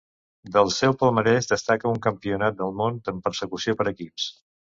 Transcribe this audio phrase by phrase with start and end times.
[0.53, 4.29] Del seu palmarès destaca un Campionat del món en persecució per equips.